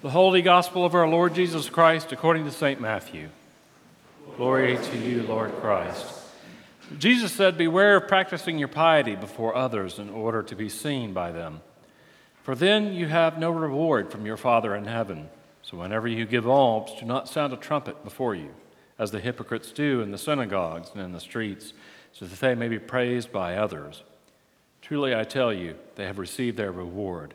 [0.00, 2.80] The Holy Gospel of our Lord Jesus Christ according to St.
[2.80, 3.30] Matthew.
[4.36, 6.06] Glory to you, Lord Christ.
[7.00, 11.32] Jesus said, Beware of practicing your piety before others in order to be seen by
[11.32, 11.62] them.
[12.44, 15.30] For then you have no reward from your Father in heaven.
[15.62, 18.54] So whenever you give alms, do not sound a trumpet before you,
[19.00, 21.72] as the hypocrites do in the synagogues and in the streets,
[22.12, 24.04] so that they may be praised by others.
[24.80, 27.34] Truly I tell you, they have received their reward.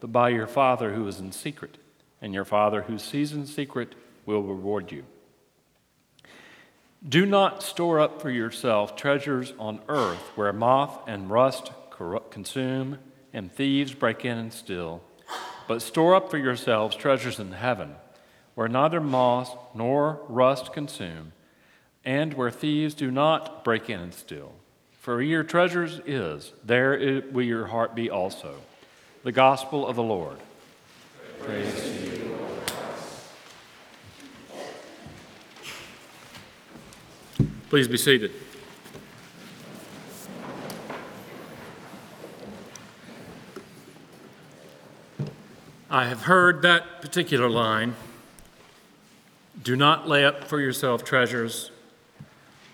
[0.00, 1.78] but by your Father who is in secret,
[2.20, 3.94] and your Father who sees in secret
[4.24, 5.04] will reward you.
[7.06, 12.98] Do not store up for yourself treasures on earth where moth and rust corrupt, consume
[13.32, 15.02] and thieves break in and steal,
[15.68, 17.94] but store up for yourselves treasures in heaven
[18.56, 21.32] where neither moth nor rust consume
[22.04, 24.52] and where thieves do not break in and steal.
[25.00, 28.56] For your treasures is, there will your heart be also.
[29.26, 30.36] The Gospel of the Lord.
[31.40, 32.38] Praise you,
[37.40, 37.50] Lord.
[37.68, 38.30] Please be seated.
[45.90, 47.96] I have heard that particular line
[49.60, 51.72] do not lay up for yourself treasures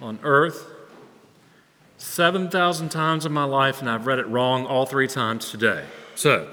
[0.02, 0.66] on earth
[1.96, 5.86] 7,000 times in my life, and I've read it wrong all three times today.
[6.22, 6.48] So,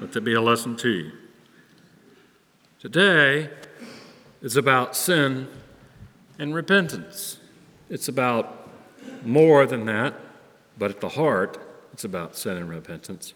[0.00, 1.12] let that be a lesson to you.
[2.78, 3.50] Today
[4.40, 5.48] is about sin
[6.38, 7.40] and repentance.
[7.90, 8.70] It's about
[9.22, 10.14] more than that,
[10.78, 11.58] but at the heart,
[11.92, 13.34] it's about sin and repentance.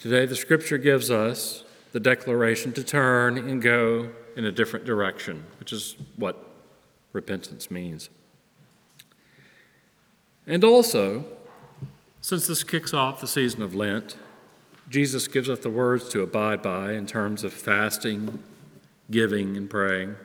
[0.00, 5.44] Today, the scripture gives us the declaration to turn and go in a different direction,
[5.60, 6.44] which is what
[7.12, 8.10] repentance means.
[10.44, 11.24] And also,
[12.26, 14.16] since this kicks off the season of Lent,
[14.88, 18.42] Jesus gives us the words to abide by in terms of fasting,
[19.08, 20.16] giving, and praying.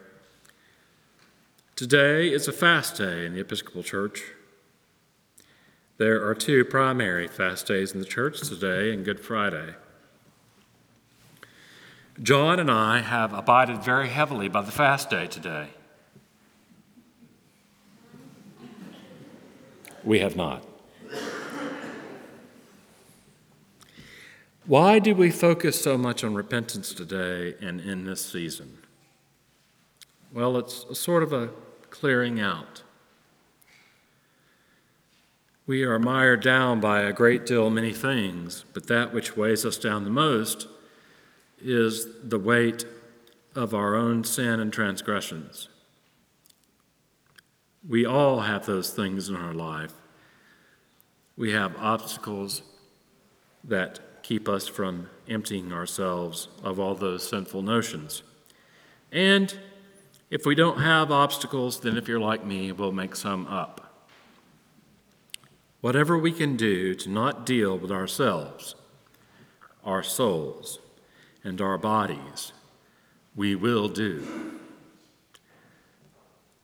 [1.75, 4.23] Today is a fast day in the Episcopal Church.
[5.99, 9.75] There are two primary fast days in the church today and Good Friday.
[12.19, 15.67] John and I have abided very heavily by the fast day today.
[20.03, 20.70] We have not.
[24.67, 28.77] Why do we focus so much on repentance today and in this season?
[30.31, 31.49] Well, it's a sort of a
[31.89, 32.83] clearing out.
[35.65, 39.77] We are mired down by a great deal many things, but that which weighs us
[39.77, 40.67] down the most
[41.59, 42.85] is the weight
[43.55, 45.69] of our own sin and transgressions.
[47.87, 49.93] We all have those things in our life.
[51.35, 52.61] We have obstacles
[53.63, 58.23] that keep us from emptying ourselves of all those sinful notions.
[59.11, 59.57] And
[60.29, 64.07] if we don't have obstacles, then if you're like me, we'll make some up.
[65.81, 68.75] Whatever we can do to not deal with ourselves,
[69.83, 70.79] our souls,
[71.43, 72.53] and our bodies,
[73.35, 74.25] we will do.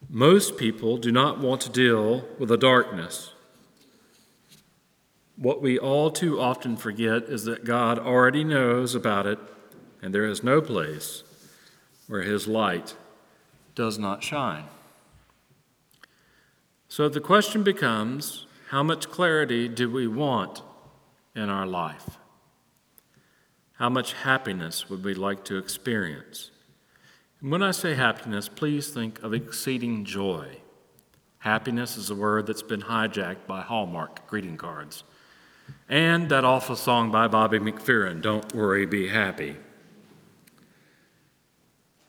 [0.10, 3.34] Most people do not want to deal with the darkness
[5.38, 9.38] what we all too often forget is that God already knows about it,
[10.02, 11.24] and there is no place
[12.08, 12.96] where His light
[13.76, 14.66] does not shine.
[16.90, 20.64] So the question becomes how much clarity do we want
[21.36, 22.18] in our life?
[23.74, 26.50] How much happiness would we like to experience?
[27.42, 30.58] And when I say happiness, please think of exceeding joy.
[31.40, 35.04] Happiness is a word that's been hijacked by Hallmark greeting cards
[35.90, 39.56] and that awful song by Bobby McFerrin, Don't Worry, Be Happy.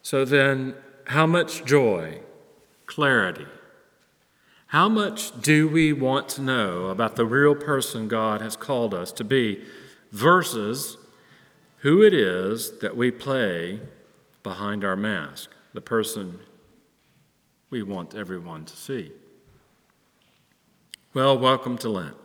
[0.03, 0.75] So then,
[1.07, 2.21] how much joy
[2.89, 3.47] clarity.
[4.69, 9.13] How much do we want to know about the real person God has called us
[9.13, 9.63] to be
[10.11, 10.97] versus
[11.79, 13.81] who it is that we play
[14.43, 16.41] behind our mask, the person
[17.71, 19.13] we want everyone to see?
[21.15, 22.17] Well, welcome to Lent.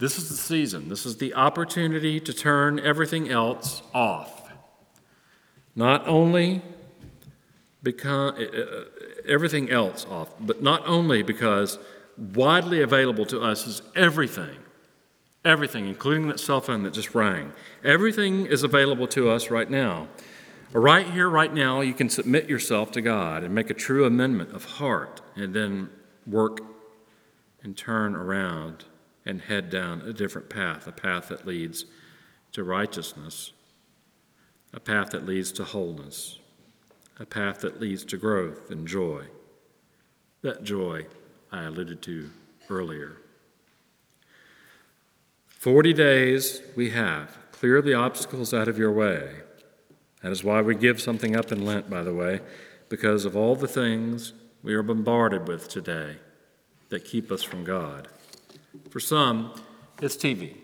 [0.00, 4.50] This is the season, this is the opportunity to turn everything else off.
[5.76, 6.62] Not only
[7.82, 8.84] because uh,
[9.28, 11.78] everything else off, but not only because
[12.16, 14.56] widely available to us is everything,
[15.44, 17.52] everything, including that cell phone that just rang.
[17.84, 20.08] Everything is available to us right now.
[20.72, 24.54] Right here, right now, you can submit yourself to God and make a true amendment
[24.54, 25.90] of heart and then
[26.26, 26.60] work
[27.62, 28.86] and turn around
[29.24, 31.84] and head down a different path, a path that leads
[32.52, 33.52] to righteousness,
[34.72, 36.38] a path that leads to wholeness,
[37.18, 39.24] a path that leads to growth and joy.
[40.42, 41.06] That joy
[41.52, 42.30] I alluded to
[42.70, 43.18] earlier.
[45.46, 47.36] Forty days we have.
[47.52, 49.28] Clear the obstacles out of your way.
[50.22, 52.40] That is why we give something up in Lent, by the way,
[52.88, 54.32] because of all the things
[54.62, 56.16] we are bombarded with today
[56.88, 58.08] that keep us from God.
[58.90, 59.54] For some,
[60.00, 60.56] it's TV.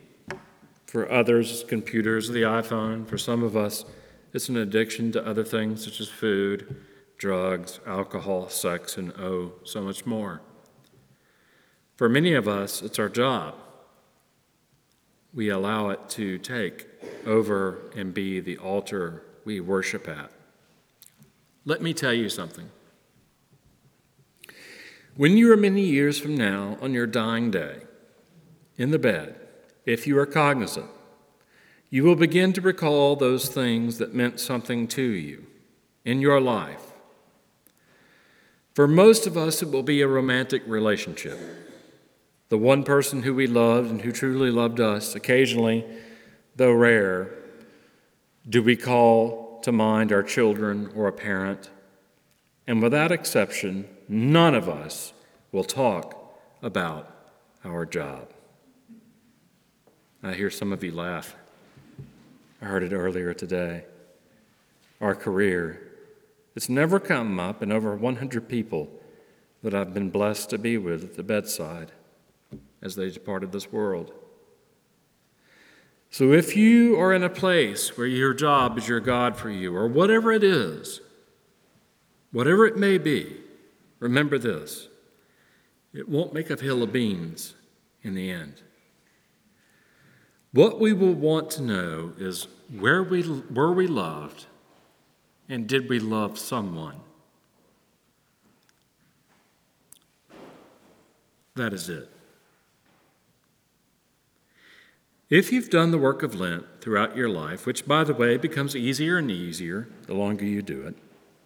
[0.87, 3.07] For others, it's computers, the iPhone.
[3.07, 3.85] For some of us,
[4.33, 6.77] it's an addiction to other things such as food,
[7.19, 10.41] drugs, alcohol, sex, and oh, so much more.
[11.97, 13.55] For many of us, it's our job.
[15.33, 16.87] We allow it to take
[17.27, 20.31] over and be the altar we worship at.
[21.65, 22.71] Let me tell you something.
[25.17, 27.81] When you are many years from now on your dying day,
[28.77, 29.39] in the bed,
[29.85, 30.91] if you are cognizant,
[31.89, 35.47] you will begin to recall those things that meant something to you
[36.05, 36.93] in your life.
[38.75, 41.39] For most of us, it will be a romantic relationship.
[42.49, 45.85] The one person who we loved and who truly loved us, occasionally,
[46.57, 47.31] though rare,
[48.49, 51.71] do we call to mind our children or a parent.
[52.69, 55.13] And without exception, none of us
[55.51, 57.11] will talk about
[57.65, 58.29] our job.
[60.27, 61.37] I hear some of you laugh.
[62.61, 63.85] I heard it earlier today.
[65.01, 65.81] Our career.
[66.57, 68.89] It's never come up in over 100 people
[69.63, 71.93] that I've been blessed to be with at the bedside
[72.83, 74.13] as they departed this world.
[76.11, 79.77] So if you are in a place where your job is your God for you,
[79.77, 81.01] or whatever it is,
[82.33, 83.37] whatever it may be,
[84.01, 84.89] remember this
[85.93, 87.55] it won't make a hill of beans
[88.03, 88.63] in the end.
[90.57, 92.47] What we will want to know is
[92.81, 94.47] where we were we loved
[95.51, 96.97] and did we love someone?
[101.57, 102.09] That is it.
[105.29, 108.75] If you've done the work of Lent throughout your life, which by the way becomes
[108.75, 110.97] easier and easier the longer you do it,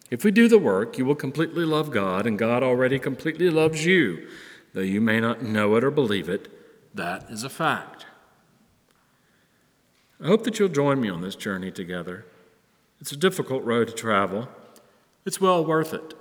[0.09, 3.85] if we do the work, you will completely love God, and God already completely loves
[3.85, 4.29] you.
[4.73, 6.47] Though you may not know it or believe it,
[6.95, 8.05] that is a fact.
[10.23, 12.25] I hope that you'll join me on this journey together.
[12.99, 14.47] It's a difficult road to travel,
[15.25, 16.13] it's well worth it.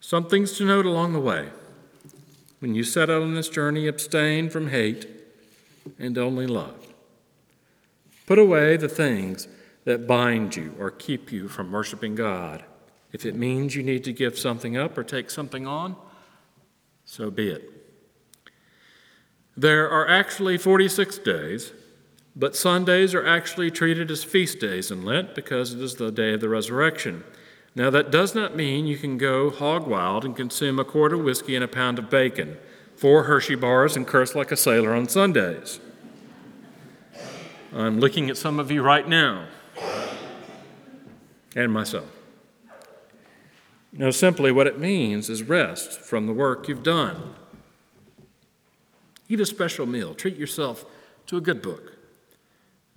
[0.00, 1.48] Some things to note along the way.
[2.60, 5.06] When you set out on this journey, abstain from hate
[5.98, 6.86] and only love.
[8.26, 9.48] Put away the things
[9.84, 12.64] that bind you or keep you from worshiping God.
[13.12, 15.96] If it means you need to give something up or take something on,
[17.04, 17.72] so be it.
[19.56, 21.72] There are actually 46 days
[22.38, 26.34] but Sundays are actually treated as feast days in Lent because it is the day
[26.34, 27.24] of the resurrection.
[27.74, 31.20] Now, that does not mean you can go hog wild and consume a quart of
[31.20, 32.56] whiskey and a pound of bacon,
[32.94, 35.80] four Hershey bars, and curse like a sailor on Sundays.
[37.72, 39.48] I'm looking at some of you right now,
[41.56, 42.08] and myself.
[43.92, 47.34] No, simply what it means is rest from the work you've done.
[49.28, 50.84] Eat a special meal, treat yourself
[51.26, 51.97] to a good book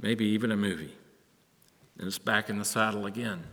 [0.02, 0.94] maybe even a movie.
[1.98, 3.44] And it's back in the saddle again.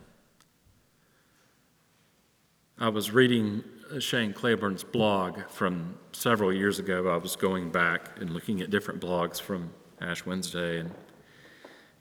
[2.79, 3.65] I was reading
[3.99, 7.09] Shane Claiborne's blog from several years ago.
[7.09, 10.93] I was going back and looking at different blogs from Ash Wednesday, and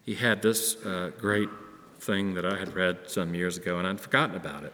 [0.03, 1.49] he had this uh, great
[1.99, 4.73] thing that I had read some years ago, and I'd forgotten about it.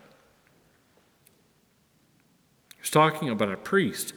[2.76, 4.14] He was talking about a priest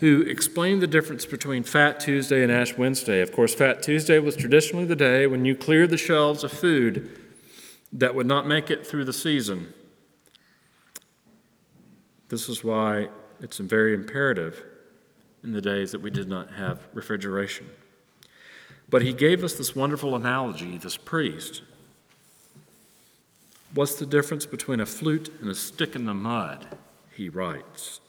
[0.00, 3.20] who explained the difference between Fat Tuesday and Ash Wednesday.
[3.20, 7.18] Of course, Fat Tuesday was traditionally the day when you cleared the shelves of food
[7.92, 9.72] that would not make it through the season.
[12.28, 13.08] This is why
[13.40, 14.64] it's very imperative
[15.44, 17.68] in the days that we did not have refrigeration.
[18.88, 21.62] But he gave us this wonderful analogy, this priest.
[23.72, 26.66] What's the difference between a flute and a stick in the mud?
[27.14, 28.00] He writes.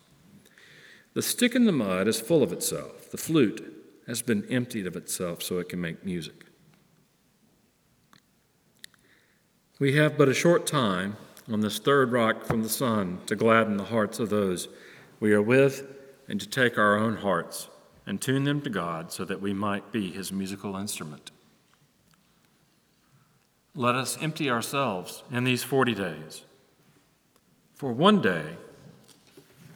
[1.16, 3.10] The stick in the mud is full of itself.
[3.10, 3.74] The flute
[4.06, 6.46] has been emptied of itself so it can make music.
[9.80, 11.16] We have but a short time
[11.50, 14.68] on this third rock from the sun to gladden the hearts of those
[15.22, 15.88] we are with
[16.28, 17.70] and to take our own hearts
[18.06, 21.32] and tune them to God so that we might be his musical instrument.
[23.74, 26.44] Let us empty ourselves in these 40 days,
[27.74, 28.58] for one day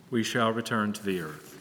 [0.09, 1.58] we shall return to the earth.